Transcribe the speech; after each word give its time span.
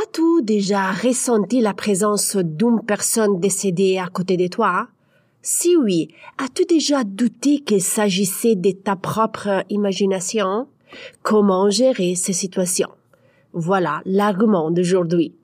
As-tu 0.00 0.42
déjà 0.42 0.92
ressenti 0.92 1.60
la 1.60 1.74
présence 1.74 2.36
d'une 2.36 2.82
personne 2.86 3.40
décédée 3.40 3.98
à 3.98 4.06
côté 4.06 4.36
de 4.36 4.46
toi? 4.46 4.86
Si 5.42 5.76
oui, 5.76 6.08
as-tu 6.36 6.66
déjà 6.66 7.02
douté 7.02 7.60
qu'il 7.60 7.82
s'agissait 7.82 8.54
de 8.54 8.70
ta 8.70 8.94
propre 8.94 9.64
imagination? 9.70 10.68
Comment 11.22 11.68
gérer 11.68 12.14
ces 12.14 12.32
situations? 12.32 12.90
Voilà 13.52 14.00
l'argument 14.04 14.70
d'aujourd'hui. 14.70 15.34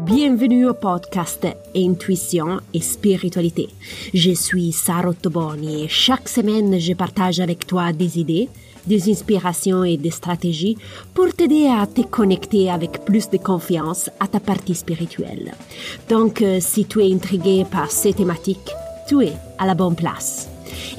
Bienvenue 0.00 0.66
au 0.66 0.74
podcast 0.74 1.46
Intuition 1.76 2.60
et 2.72 2.80
Spiritualité. 2.80 3.68
Je 4.14 4.30
suis 4.30 4.72
Sarah 4.72 5.12
Toboni 5.12 5.84
et 5.84 5.88
chaque 5.88 6.30
semaine 6.30 6.78
je 6.78 6.94
partage 6.94 7.40
avec 7.40 7.66
toi 7.66 7.92
des 7.92 8.18
idées, 8.18 8.48
des 8.88 9.10
inspirations 9.10 9.84
et 9.84 9.96
des 9.96 10.10
stratégies 10.10 10.76
pour 11.14 11.32
t'aider 11.32 11.66
à 11.68 11.86
te 11.86 12.00
connecter 12.00 12.70
avec 12.70 13.04
plus 13.04 13.28
de 13.30 13.36
confiance 13.36 14.10
à 14.18 14.26
ta 14.26 14.40
partie 14.40 14.74
spirituelle. 14.74 15.52
Donc, 16.08 16.42
euh, 16.42 16.58
si 16.60 16.86
tu 16.86 17.00
es 17.00 17.12
intrigué 17.12 17.64
par 17.70 17.90
ces 17.90 18.12
thématiques, 18.12 18.72
tu 19.06 19.22
es 19.22 19.32
à 19.58 19.66
la 19.66 19.74
bonne 19.74 19.94
place. 19.94 20.48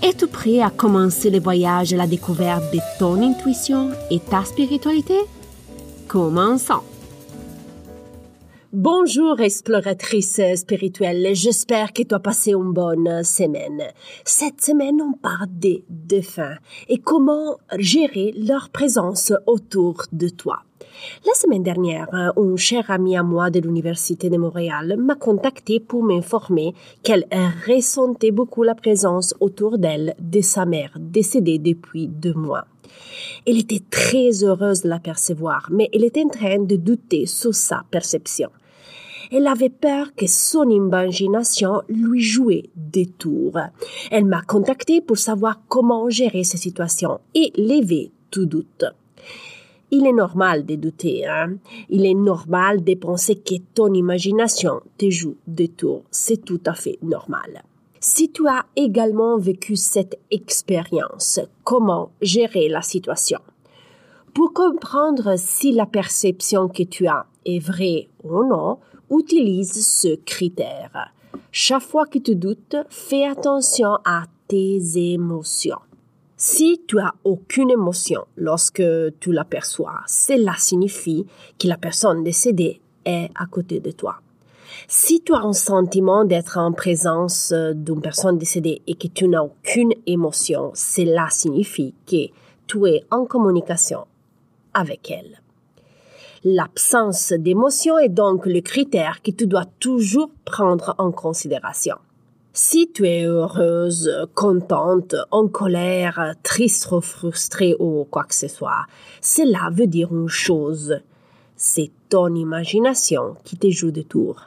Es-tu 0.02 0.28
prêt 0.28 0.62
à 0.62 0.70
commencer 0.70 1.30
le 1.30 1.40
voyage 1.40 1.94
à 1.94 1.98
la 1.98 2.08
découverte 2.08 2.74
de 2.74 2.80
ton 2.98 3.22
intuition 3.22 3.90
et 4.10 4.20
ta 4.20 4.46
spiritualité? 4.46 5.18
Commençons! 6.08 6.99
Bonjour 8.72 9.40
exploratrice 9.40 10.40
spirituelle, 10.56 11.30
j'espère 11.34 11.92
que 11.92 12.04
tu 12.04 12.14
as 12.14 12.20
passé 12.20 12.52
une 12.52 12.72
bonne 12.72 13.24
semaine. 13.24 13.82
Cette 14.24 14.62
semaine, 14.62 15.02
on 15.02 15.14
parle 15.14 15.48
des 15.50 15.84
défunts 15.90 16.58
et 16.88 17.00
comment 17.00 17.58
gérer 17.80 18.32
leur 18.38 18.70
présence 18.70 19.34
autour 19.48 20.04
de 20.12 20.30
toi. 20.30 20.60
La 21.26 21.34
semaine 21.34 21.64
dernière, 21.64 22.10
un 22.14 22.32
cher 22.58 22.92
ami 22.92 23.18
à 23.18 23.24
moi 23.24 23.50
de 23.50 23.60
l'Université 23.60 24.30
de 24.30 24.38
Montréal 24.38 24.98
m'a 25.00 25.16
contacté 25.16 25.80
pour 25.80 26.04
m'informer 26.04 26.76
qu'elle 27.02 27.26
ressentait 27.68 28.30
beaucoup 28.30 28.62
la 28.62 28.76
présence 28.76 29.34
autour 29.40 29.80
d'elle 29.80 30.14
de 30.20 30.42
sa 30.42 30.66
mère 30.66 30.92
décédée 31.00 31.58
depuis 31.58 32.08
deux 32.08 32.36
mois. 32.36 32.66
Elle 33.48 33.58
était 33.58 33.82
très 33.90 34.44
heureuse 34.44 34.82
de 34.82 34.90
la 34.90 35.00
percevoir, 35.00 35.70
mais 35.72 35.90
elle 35.94 36.04
était 36.04 36.24
en 36.24 36.30
train 36.30 36.60
de 36.60 36.76
douter 36.76 37.26
sur 37.26 37.56
sa 37.56 37.84
perception. 37.90 38.50
Elle 39.32 39.48
avait 39.48 39.70
peur 39.70 40.16
que 40.16 40.26
son 40.26 40.70
imagination 40.70 41.82
lui 41.88 42.22
jouait 42.22 42.70
des 42.76 43.06
tours. 43.06 43.60
Elle 44.10 44.26
m'a 44.26 44.42
contacté 44.42 45.02
pour 45.02 45.18
savoir 45.18 45.62
comment 45.68 46.10
gérer 46.10 46.44
cette 46.44 46.62
situation 46.62 47.20
et 47.36 47.52
lever 47.56 48.12
tout 48.32 48.48
doute. 48.48 48.86
Il 49.92 50.06
est 50.06 50.14
normal 50.14 50.66
de 50.66 50.76
douter, 50.76 51.28
hein? 51.28 51.58
Il 51.90 52.06
est 52.06 52.14
normal 52.14 52.84
de 52.84 52.94
penser 52.96 53.36
que 53.36 53.56
ton 53.74 53.94
imagination 53.94 54.82
te 54.98 55.10
joue 55.10 55.36
des 55.48 55.68
tours. 55.68 56.04
C'est 56.12 56.44
tout 56.44 56.62
à 56.66 56.74
fait 56.74 57.00
normal. 57.02 57.64
Si 58.00 58.32
tu 58.32 58.48
as 58.48 58.66
également 58.76 59.38
vécu 59.38 59.76
cette 59.76 60.20
expérience, 60.32 61.40
comment 61.64 62.12
gérer 62.22 62.70
la 62.70 62.82
situation? 62.82 63.40
Pour 64.34 64.54
comprendre 64.54 65.38
si 65.38 65.72
la 65.72 65.86
perception 65.86 66.68
que 66.68 66.84
tu 66.84 67.08
as 67.08 67.26
est 67.46 67.60
vraie 67.60 68.08
ou 68.24 68.46
non, 68.46 68.78
utilise 69.10 69.86
ce 69.86 70.16
critère. 70.16 71.12
Chaque 71.52 71.84
fois 71.84 72.06
que 72.06 72.20
tu 72.20 72.36
doutes, 72.36 72.76
fais 72.90 73.26
attention 73.26 73.98
à 74.06 74.24
tes 74.48 75.14
émotions. 75.14 75.80
Si 76.38 76.82
tu 76.88 77.00
as 77.00 77.14
aucune 77.24 77.70
émotion 77.70 78.26
lorsque 78.38 78.84
tu 79.20 79.32
l'aperçois, 79.32 80.00
cela 80.08 80.54
signifie 80.58 81.26
que 81.60 81.68
la 81.68 81.78
personne 81.78 82.24
décédée 82.24 82.80
est 83.04 83.30
à 83.36 83.46
côté 83.46 83.80
de 83.80 83.92
toi. 83.92 84.22
Si 84.88 85.22
tu 85.22 85.34
as 85.34 85.40
un 85.40 85.54
sentiment 85.54 86.24
d'être 86.24 86.58
en 86.58 86.72
présence 86.72 87.52
d'une 87.52 88.02
personne 88.02 88.38
décédée 88.38 88.82
et 88.88 88.96
que 88.96 89.08
tu 89.08 89.28
n'as 89.28 89.42
aucune 89.42 89.94
émotion, 90.06 90.72
cela 90.76 91.28
signifie 91.30 91.94
que 92.06 92.28
tu 92.68 92.88
es 92.88 93.04
en 93.12 93.26
communication 93.26 94.06
avec 94.74 95.12
elle. 95.12 95.42
L'absence 96.46 97.34
d'émotion 97.34 97.98
est 97.98 98.08
donc 98.08 98.46
le 98.46 98.62
critère 98.62 99.22
que 99.22 99.32
tu 99.32 99.46
dois 99.46 99.66
toujours 99.80 100.32
prendre 100.46 100.96
en 100.98 101.12
considération. 101.12 101.98
Si 102.54 102.90
tu 102.94 103.06
es 103.08 103.26
heureuse, 103.26 104.10
contente, 104.36 105.16
en 105.32 105.50
colère, 105.50 106.36
triste 106.42 106.88
frustrée 107.02 107.76
ou 107.78 108.08
quoi 108.10 108.24
que 108.24 108.34
ce 108.34 108.48
soit, 108.48 108.86
cela 109.22 109.70
veut 109.74 109.88
dire 109.88 110.14
une 110.14 110.30
chose. 110.30 111.02
C'est 111.58 111.92
ton 112.08 112.34
imagination 112.34 113.36
qui 113.44 113.58
te 113.58 113.70
joue 113.70 113.92
de 113.92 114.02
tours. 114.02 114.44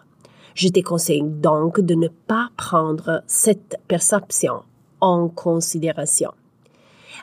Je 0.55 0.69
te 0.69 0.81
conseille 0.81 1.23
donc 1.23 1.79
de 1.79 1.95
ne 1.95 2.09
pas 2.09 2.49
prendre 2.57 3.23
cette 3.27 3.77
perception 3.87 4.63
en 5.01 5.29
considération. 5.29 6.33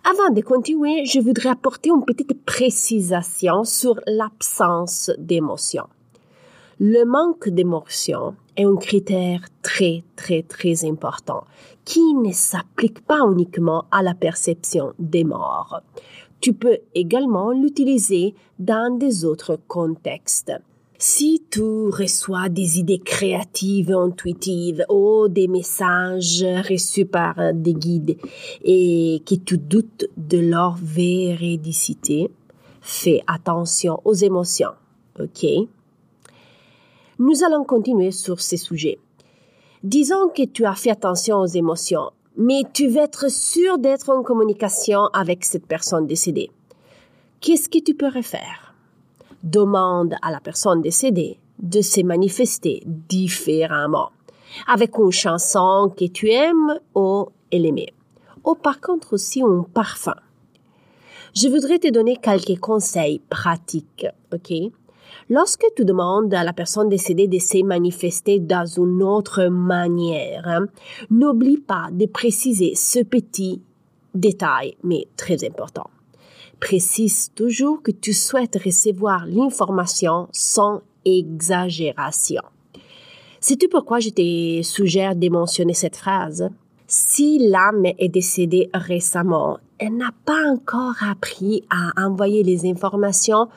Avant 0.03 0.33
de 0.33 0.41
continuer, 0.41 1.05
je 1.05 1.19
voudrais 1.19 1.49
apporter 1.49 1.89
une 1.89 2.05
petite 2.05 2.45
précisation 2.45 3.65
sur 3.65 3.99
l'absence 4.07 5.11
d'émotion. 5.17 5.83
Le 6.79 7.03
manque 7.03 7.49
d'émotion 7.49 8.35
est 8.55 8.63
un 8.63 8.77
critère 8.77 9.41
très, 9.61 10.03
très, 10.15 10.43
très 10.43 10.85
important 10.85 11.43
qui 11.83 12.13
ne 12.13 12.31
s'applique 12.31 13.05
pas 13.05 13.19
uniquement 13.29 13.85
à 13.91 14.01
la 14.01 14.13
perception 14.13 14.93
des 14.99 15.25
morts. 15.25 15.81
Tu 16.39 16.53
peux 16.53 16.77
également 16.95 17.51
l'utiliser 17.51 18.33
dans 18.57 18.97
des 18.97 19.25
autres 19.25 19.59
contextes. 19.67 20.53
Si 21.01 21.45
tu 21.49 21.61
reçois 21.61 22.49
des 22.49 22.77
idées 22.77 22.99
créatives, 22.99 23.89
intuitives 23.89 24.83
ou 24.89 25.29
des 25.29 25.47
messages 25.47 26.43
reçus 26.69 27.05
par 27.05 27.53
des 27.53 27.73
guides 27.73 28.17
et 28.65 29.23
que 29.25 29.35
tu 29.35 29.57
doutes 29.57 30.07
de 30.17 30.39
leur 30.39 30.75
véridicité, 30.75 32.29
fais 32.81 33.21
attention 33.27 34.01
aux 34.03 34.13
émotions. 34.13 34.73
OK? 35.21 35.45
Nous 37.17 37.43
allons 37.45 37.63
continuer 37.63 38.11
sur 38.11 38.41
ces 38.41 38.57
sujets. 38.57 38.99
Disons 39.85 40.27
que 40.35 40.43
tu 40.43 40.65
as 40.65 40.75
fait 40.75 40.91
attention 40.91 41.37
aux 41.37 41.45
émotions, 41.45 42.11
mais 42.35 42.63
tu 42.73 42.89
veux 42.89 43.03
être 43.03 43.31
sûr 43.31 43.77
d'être 43.77 44.09
en 44.09 44.21
communication 44.21 45.05
avec 45.13 45.45
cette 45.45 45.65
personne 45.65 46.07
décédée. 46.07 46.51
Qu'est-ce 47.39 47.69
que 47.69 47.79
tu 47.81 47.93
pourrais 47.93 48.21
faire? 48.21 48.68
Demande 49.43 50.15
à 50.21 50.31
la 50.31 50.39
personne 50.39 50.81
décédée 50.81 51.39
de 51.59 51.81
se 51.81 52.01
manifester 52.01 52.83
différemment, 52.85 54.11
avec 54.67 54.97
une 54.97 55.11
chanson 55.11 55.93
que 55.95 56.05
tu 56.05 56.29
aimes 56.29 56.79
ou 56.95 57.27
elle 57.51 57.65
aimait, 57.65 57.93
ou 58.45 58.55
par 58.55 58.79
contre 58.79 59.13
aussi 59.13 59.41
un 59.41 59.65
parfum. 59.73 60.15
Je 61.35 61.47
voudrais 61.47 61.79
te 61.79 61.91
donner 61.91 62.17
quelques 62.17 62.59
conseils 62.59 63.19
pratiques, 63.29 64.07
ok? 64.33 64.71
Lorsque 65.29 65.65
tu 65.75 65.85
demandes 65.85 66.33
à 66.33 66.43
la 66.43 66.53
personne 66.53 66.89
décédée 66.89 67.27
de 67.27 67.39
se 67.39 67.63
manifester 67.63 68.39
dans 68.39 68.65
une 68.65 69.03
autre 69.03 69.45
manière, 69.45 70.47
hein, 70.47 70.65
n'oublie 71.09 71.57
pas 71.57 71.89
de 71.91 72.05
préciser 72.05 72.73
ce 72.75 73.03
petit 73.03 73.61
détail, 74.13 74.75
mais 74.83 75.07
très 75.17 75.43
important 75.45 75.89
précise 76.59 77.31
toujours 77.35 77.81
que 77.81 77.91
tu 77.91 78.13
souhaites 78.13 78.57
recevoir 78.63 79.25
l'information 79.25 80.27
sans 80.31 80.81
exagération. 81.05 82.41
Sais-tu 83.39 83.69
pourquoi 83.69 83.99
je 83.99 84.09
te 84.09 84.61
suggère 84.63 85.15
de 85.15 85.29
mentionner 85.29 85.73
cette 85.73 85.95
phrase? 85.95 86.49
Si 86.87 87.39
l'âme 87.39 87.85
est 87.97 88.09
décédée 88.09 88.69
récemment, 88.73 89.59
elle 89.77 89.95
n'a 89.95 90.11
pas 90.25 90.49
encore 90.51 90.95
appris 91.01 91.63
à 91.69 92.05
envoyer 92.05 92.43
les 92.43 92.69
informations 92.69 93.47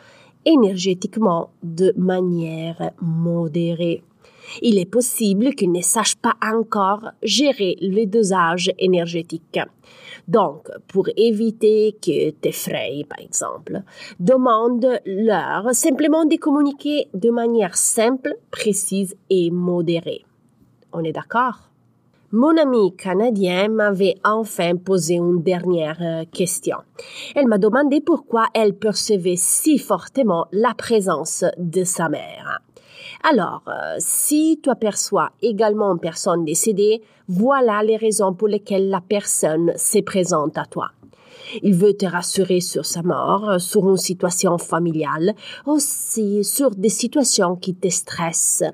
énergétiquement 0.45 1.51
de 1.63 1.93
manière 1.97 2.93
modérée. 3.01 4.03
Il 4.61 4.79
est 4.79 4.91
possible 4.91 5.55
qu'il 5.55 5.73
ne 5.73 5.81
sache 5.81 6.17
pas 6.17 6.35
encore 6.43 7.11
gérer 7.23 7.77
le 7.81 8.07
dosage 8.07 8.71
énergétique. 8.79 9.59
Donc, 10.29 10.69
pour 10.89 11.09
éviter 11.17 11.97
que 12.01 12.31
t'effrayes, 12.31 13.05
par 13.05 13.21
exemple, 13.21 13.83
demande-leur 14.21 15.75
simplement 15.75 16.25
de 16.25 16.37
communiquer 16.37 17.09
de 17.15 17.31
manière 17.31 17.77
simple, 17.77 18.37
précise 18.51 19.17
et 19.31 19.51
modérée. 19.51 20.25
On 20.93 21.03
est 21.03 21.13
d'accord? 21.13 21.73
Mon 22.35 22.57
amie 22.57 22.97
canadien 22.97 23.69
m'avait 23.69 24.15
enfin 24.25 24.77
posé 24.77 25.17
une 25.17 25.43
dernière 25.43 25.99
euh, 26.01 26.25
question. 26.33 26.79
Elle 27.35 27.47
m'a 27.47 27.59
demandé 27.59 28.01
pourquoi 28.01 28.47
elle 28.55 28.73
percevait 28.73 29.37
si 29.37 29.77
fortement 29.77 30.47
la 30.51 30.73
présence 30.73 31.45
de 31.59 31.85
sa 31.85 32.09
mère. 32.09 32.63
Alors, 33.25 33.63
euh, 33.69 33.97
si 33.99 34.59
tu 34.63 34.69
aperçois 34.69 35.31
également 35.43 35.93
une 35.93 36.01
personne 36.01 36.45
décédée, 36.45 37.03
voilà 37.29 37.83
les 37.85 37.97
raisons 37.97 38.35
pour 38.35 38.49
lesquelles 38.49 38.89
la 38.89 39.01
personne 39.01 39.73
se 39.77 40.01
présente 40.01 40.59
à 40.59 40.65
toi. 40.65 40.91
Il 41.63 41.75
veut 41.75 41.95
te 41.95 42.07
rassurer 42.07 42.61
sur 42.61 42.85
sa 42.85 43.03
mort, 43.03 43.61
sur 43.61 43.89
une 43.89 43.97
situation 43.97 44.59
familiale, 44.59 45.35
aussi 45.67 46.43
sur 46.43 46.71
des 46.71 46.89
situations 46.89 47.55
qui 47.55 47.75
te 47.75 47.89
stressent. 47.89 48.65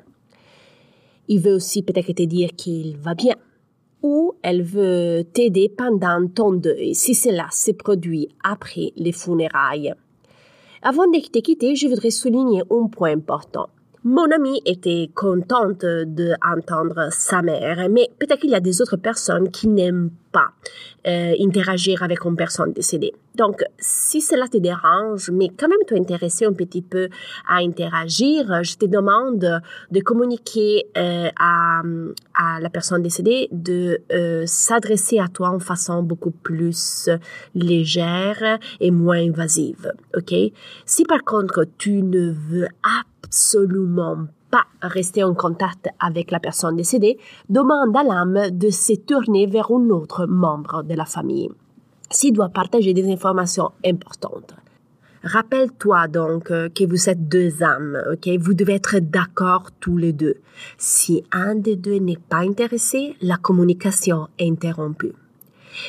Il 1.28 1.40
veut 1.40 1.54
aussi 1.54 1.82
peut-être 1.82 2.12
te 2.12 2.22
dire 2.22 2.50
qu'il 2.56 2.96
va 2.96 3.14
bien. 3.14 3.34
Ou 4.02 4.32
elle 4.42 4.62
veut 4.62 5.24
t'aider 5.30 5.68
pendant 5.68 6.26
ton 6.26 6.52
deuil 6.52 6.94
si 6.94 7.14
cela 7.14 7.48
se 7.50 7.72
produit 7.72 8.28
après 8.44 8.92
les 8.96 9.12
funérailles. 9.12 9.92
Avant 10.82 11.06
de 11.06 11.18
te 11.18 11.40
quitter, 11.40 11.74
je 11.74 11.88
voudrais 11.88 12.10
souligner 12.10 12.62
un 12.70 12.86
point 12.86 13.12
important. 13.12 13.68
Mon 14.04 14.30
amie 14.30 14.62
était 14.64 15.10
contente 15.14 15.84
d'entendre 15.84 17.08
sa 17.10 17.42
mère, 17.42 17.88
mais 17.90 18.08
peut-être 18.18 18.40
qu'il 18.40 18.50
y 18.50 18.54
a 18.54 18.60
des 18.60 18.80
autres 18.80 18.96
personnes 18.96 19.50
qui 19.50 19.66
n'aiment 19.66 20.10
euh, 21.06 21.35
interagir 21.40 22.02
avec 22.02 22.25
une 22.25 22.37
personne 22.37 22.73
décédée. 22.73 23.12
Donc, 23.35 23.62
si 23.79 24.20
cela 24.20 24.49
te 24.49 24.58
dérange, 24.58 25.31
mais 25.31 25.49
quand 25.49 25.69
même 25.69 25.79
tu 25.87 25.94
es 25.94 26.00
intéressé 26.00 26.44
un 26.44 26.52
petit 26.52 26.82
peu 26.82 27.08
à 27.49 27.58
interagir, 27.58 28.64
je 28.64 28.76
te 28.76 28.85
demande 28.85 29.62
de 29.90 30.00
communiquer 30.00 30.87
euh, 30.96 31.29
à, 31.38 31.82
à, 32.35 32.61
la 32.61 32.69
personne 32.69 33.02
décédée, 33.02 33.49
de 33.52 34.00
euh, 34.12 34.43
s'adresser 34.46 35.19
à 35.20 35.29
toi 35.29 35.50
en 35.50 35.61
façon 35.61 36.02
beaucoup 36.02 36.32
plus 36.32 37.08
légère 37.55 38.58
et 38.81 38.90
moins 38.90 39.20
invasive. 39.20 39.93
Ok? 40.17 40.35
Si 40.85 41.05
par 41.05 41.23
contre 41.25 41.64
tu 41.79 42.02
ne 42.02 42.32
veux 42.32 42.69
absolument 43.23 44.26
pas 44.50 44.64
rester 44.82 45.24
en 45.24 45.34
contact 45.34 45.88
avec 46.00 46.30
la 46.30 46.40
personne 46.40 46.76
décédée, 46.76 47.18
demande 47.48 47.96
à 47.96 48.02
l'âme 48.02 48.50
de 48.50 48.70
se 48.70 48.94
tourner 48.94 49.46
vers 49.46 49.70
un 49.70 49.90
autre 49.90 50.26
membre 50.26 50.82
de 50.82 50.94
la 50.94 51.04
famille. 51.04 51.50
S'il 52.10 52.32
doit 52.32 52.48
partager 52.48 52.94
des 52.94 53.10
informations 53.10 53.72
importantes. 53.84 54.54
Rappelle-toi 55.22 56.08
donc 56.08 56.50
euh, 56.50 56.68
que 56.68 56.84
vous 56.84 57.10
êtes 57.10 57.28
deux 57.28 57.62
âmes, 57.62 58.00
ok? 58.12 58.28
Vous 58.38 58.54
devez 58.54 58.74
être 58.74 58.98
d'accord 59.00 59.70
tous 59.80 59.96
les 59.96 60.12
deux. 60.12 60.36
Si 60.78 61.24
un 61.32 61.56
des 61.56 61.76
deux 61.76 61.98
n'est 61.98 62.16
pas 62.16 62.38
intéressé, 62.38 63.16
la 63.20 63.36
communication 63.36 64.28
est 64.38 64.48
interrompue. 64.48 65.12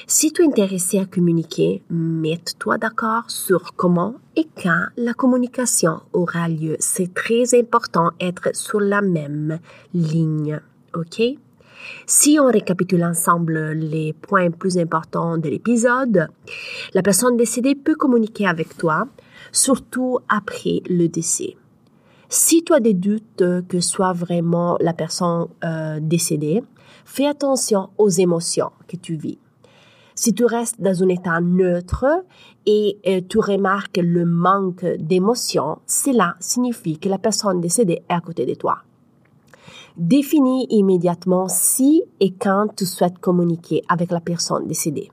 Si 0.07 0.31
tu 0.31 0.43
es 0.43 0.45
intéressé 0.45 0.99
à 0.99 1.05
communiquer, 1.05 1.83
mets-toi 1.89 2.77
d'accord 2.77 3.29
sur 3.29 3.73
comment 3.75 4.15
et 4.35 4.47
quand 4.61 4.87
la 4.97 5.13
communication 5.13 6.01
aura 6.13 6.47
lieu. 6.47 6.75
C'est 6.79 7.13
très 7.13 7.57
important 7.57 8.11
d'être 8.19 8.55
sur 8.55 8.79
la 8.79 9.01
même 9.01 9.59
ligne. 9.93 10.59
OK? 10.93 11.21
Si 12.05 12.37
on 12.39 12.47
récapitule 12.47 13.03
ensemble 13.03 13.71
les 13.71 14.13
points 14.13 14.51
plus 14.51 14.77
importants 14.77 15.37
de 15.37 15.49
l'épisode, 15.49 16.27
la 16.93 17.01
personne 17.01 17.37
décédée 17.37 17.75
peut 17.75 17.95
communiquer 17.95 18.47
avec 18.47 18.77
toi, 18.77 19.07
surtout 19.51 20.19
après 20.27 20.81
le 20.89 21.07
décès. 21.07 21.55
Si 22.27 22.63
tu 22.63 22.73
as 22.73 22.79
des 22.79 22.93
doutes 22.93 23.43
que 23.67 23.79
soit 23.79 24.13
vraiment 24.13 24.77
la 24.81 24.93
personne 24.93 25.47
euh, 25.63 25.99
décédée, 26.01 26.61
fais 27.05 27.25
attention 27.25 27.89
aux 27.97 28.09
émotions 28.09 28.71
que 28.87 28.97
tu 28.97 29.15
vis. 29.15 29.39
Si 30.21 30.33
tu 30.33 30.43
restes 30.43 30.81
dans 30.81 31.01
un 31.01 31.07
état 31.07 31.39
neutre 31.39 32.05
et 32.65 32.99
euh, 33.07 33.21
tu 33.29 33.39
remarques 33.39 34.01
le 34.03 34.25
manque 34.25 34.83
d'émotion, 34.83 35.77
cela 35.87 36.35
signifie 36.41 36.99
que 36.99 37.07
la 37.07 37.17
personne 37.17 37.61
décédée 37.61 38.03
est 38.09 38.13
à 38.13 38.19
côté 38.19 38.45
de 38.45 38.53
toi. 38.53 38.79
Définis 39.95 40.67
immédiatement 40.71 41.47
si 41.47 42.03
et 42.19 42.33
quand 42.33 42.67
tu 42.75 42.85
souhaites 42.85 43.17
communiquer 43.19 43.81
avec 43.87 44.11
la 44.11 44.19
personne 44.19 44.67
décédée. 44.67 45.09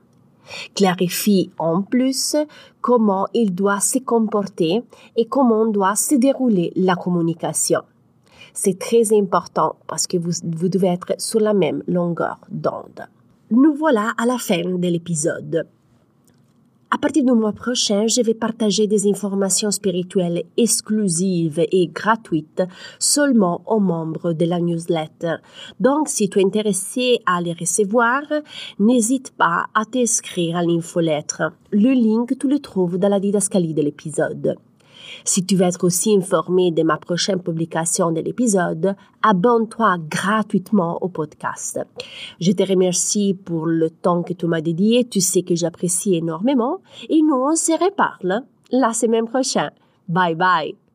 Clarifie 0.75 1.51
en 1.57 1.83
plus 1.83 2.35
comment 2.81 3.27
il 3.33 3.55
doit 3.55 3.79
se 3.79 3.99
comporter 3.99 4.83
et 5.15 5.25
comment 5.25 5.67
doit 5.67 5.95
se 5.95 6.15
dérouler 6.15 6.73
la 6.75 6.97
communication. 6.97 7.79
C'est 8.53 8.77
très 8.77 9.17
important 9.17 9.77
parce 9.87 10.05
que 10.05 10.17
vous, 10.17 10.31
vous 10.43 10.67
devez 10.67 10.87
être 10.89 11.13
sur 11.17 11.39
la 11.39 11.53
même 11.53 11.81
longueur 11.87 12.41
d'onde 12.51 13.07
nous 13.51 13.73
voilà 13.73 14.13
à 14.17 14.25
la 14.25 14.37
fin 14.37 14.61
de 14.61 14.87
l'épisode. 14.87 15.67
À 16.89 16.97
partir 16.97 17.25
du 17.25 17.31
mois 17.33 17.51
prochain, 17.51 18.07
je 18.07 18.21
vais 18.21 18.33
partager 18.33 18.87
des 18.87 19.09
informations 19.09 19.71
spirituelles 19.71 20.43
exclusives 20.55 21.65
et 21.71 21.87
gratuites 21.87 22.63
seulement 22.97 23.61
aux 23.67 23.81
membres 23.81 24.31
de 24.31 24.45
la 24.45 24.59
newsletter. 24.59 25.35
Donc, 25.81 26.07
si 26.07 26.29
tu 26.29 26.39
es 26.39 26.45
intéressé 26.45 27.19
à 27.25 27.41
les 27.41 27.53
recevoir, 27.53 28.21
n'hésite 28.79 29.31
pas 29.31 29.65
à 29.73 29.83
t'inscrire 29.83 30.55
à 30.55 30.63
l'infolettre. 30.63 31.51
Le 31.71 31.91
link, 31.91 32.37
tu 32.39 32.47
le 32.47 32.59
trouves 32.59 32.97
dans 32.97 33.09
la 33.09 33.19
didascalie 33.19 33.73
de 33.73 33.81
l'épisode. 33.81 34.55
Si 35.23 35.45
tu 35.45 35.55
veux 35.55 35.65
être 35.65 35.83
aussi 35.83 36.15
informé 36.15 36.71
de 36.71 36.83
ma 36.83 36.97
prochaine 36.97 37.41
publication 37.41 38.11
de 38.11 38.21
l'épisode, 38.21 38.95
abonne-toi 39.21 39.97
gratuitement 40.09 40.97
au 41.01 41.09
podcast. 41.09 41.79
Je 42.39 42.51
te 42.51 42.63
remercie 42.63 43.33
pour 43.33 43.65
le 43.65 43.89
temps 43.89 44.23
que 44.23 44.33
tu 44.33 44.47
m'as 44.47 44.61
dédié. 44.61 45.05
Tu 45.05 45.21
sais 45.21 45.41
que 45.41 45.55
j'apprécie 45.55 46.15
énormément 46.15 46.81
et 47.09 47.21
nous, 47.21 47.35
on 47.35 47.55
se 47.55 47.73
reparle 47.73 48.43
la 48.71 48.93
semaine 48.93 49.25
prochaine. 49.25 49.71
Bye 50.07 50.35
bye. 50.35 50.86